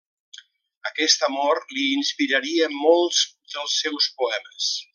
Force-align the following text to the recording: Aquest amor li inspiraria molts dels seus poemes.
Aquest 0.89 1.25
amor 1.27 1.61
li 1.75 1.85
inspiraria 1.99 2.71
molts 2.79 3.21
dels 3.57 3.77
seus 3.83 4.09
poemes. 4.23 4.73